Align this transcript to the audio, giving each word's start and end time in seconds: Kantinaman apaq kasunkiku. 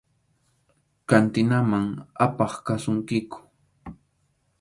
Kantinaman 1.09 1.87
apaq 2.25 2.53
kasunkiku. 2.65 3.37